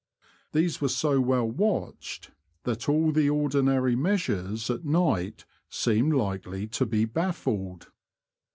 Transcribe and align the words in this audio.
These 0.51 0.81
were 0.81 0.87
so 0.89 1.19
well 1.21 1.45
watched 1.47 2.31
that 2.63 2.89
all 2.89 3.11
the 3.11 3.29
ordinary 3.29 3.95
measures 3.95 4.67
at 4.71 4.83
night 4.83 5.45
seemed 5.69 6.15
likely 6.15 6.65
to 6.69 6.87
be 6.87 7.05
baffled. 7.05 7.91